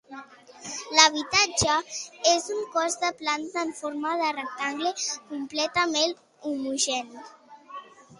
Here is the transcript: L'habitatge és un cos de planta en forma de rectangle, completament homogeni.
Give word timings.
L'habitatge 0.99 1.73
és 2.31 2.47
un 2.55 2.63
cos 2.75 2.95
de 3.03 3.11
planta 3.19 3.65
en 3.65 3.73
forma 3.81 4.13
de 4.21 4.31
rectangle, 4.37 4.95
completament 5.35 6.17
homogeni. 6.53 7.23